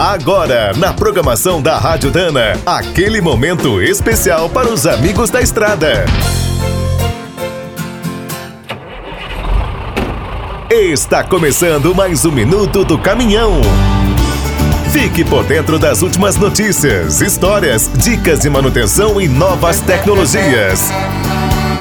[0.00, 6.06] Agora, na programação da Rádio Dana, aquele momento especial para os amigos da estrada.
[10.70, 13.60] Está começando mais um minuto do caminhão.
[14.90, 20.90] Fique por dentro das últimas notícias, histórias, dicas de manutenção e novas tecnologias.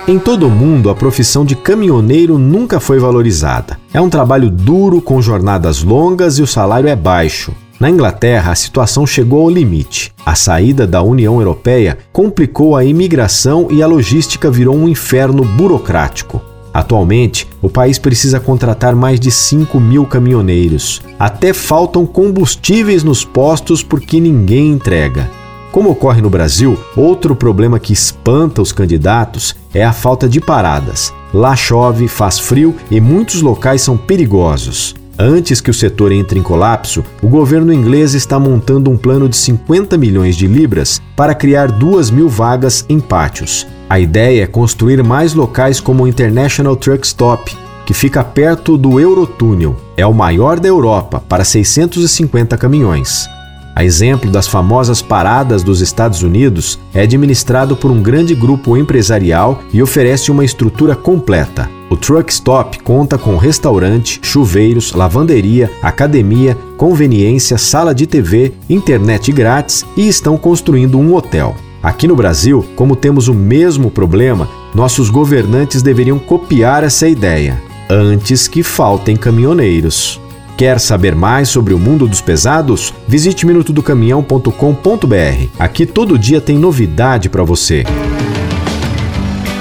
[0.05, 3.79] Em todo o mundo, a profissão de caminhoneiro nunca foi valorizada.
[3.93, 7.53] É um trabalho duro, com jornadas longas e o salário é baixo.
[7.79, 10.11] Na Inglaterra, a situação chegou ao limite.
[10.25, 16.41] A saída da União Europeia complicou a imigração e a logística virou um inferno burocrático.
[16.73, 21.01] Atualmente, o país precisa contratar mais de 5 mil caminhoneiros.
[21.17, 25.29] Até faltam combustíveis nos postos porque ninguém entrega.
[25.71, 31.13] Como ocorre no Brasil, outro problema que espanta os candidatos é a falta de paradas.
[31.33, 34.98] Lá chove, faz frio e muitos locais são perigosos.
[35.21, 39.35] Antes que o setor entre em colapso, o governo inglês está montando um plano de
[39.35, 43.67] 50 milhões de libras para criar 2 mil vagas em pátios.
[43.89, 47.53] A ideia é construir mais locais como o International Truck Stop,
[47.85, 49.75] que fica perto do Eurotúnel.
[49.97, 53.27] É o maior da Europa, para 650 caminhões.
[53.75, 59.61] A exemplo das famosas paradas dos Estados Unidos, é administrado por um grande grupo empresarial
[59.73, 61.69] e oferece uma estrutura completa.
[61.89, 69.83] O Truck Stop conta com restaurante, chuveiros, lavanderia, academia, conveniência, sala de TV, internet grátis
[69.97, 71.55] e estão construindo um hotel.
[71.81, 78.47] Aqui no Brasil, como temos o mesmo problema, nossos governantes deveriam copiar essa ideia antes
[78.47, 80.21] que faltem caminhoneiros.
[80.55, 82.93] Quer saber mais sobre o mundo dos pesados?
[83.07, 85.47] Visite minutodocaminhão.com.br.
[85.57, 87.85] Aqui todo dia tem novidade para você.